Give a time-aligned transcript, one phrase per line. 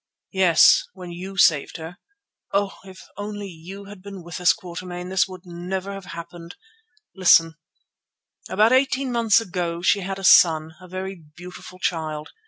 [0.31, 1.99] "Yes, when you saved her.
[2.51, 2.75] Oh!
[2.85, 6.55] if only you had been with us, Quatermain, this would never have happened.
[7.13, 7.53] Listen:
[8.49, 12.29] About eighteen months ago she had a son, a very beautiful child.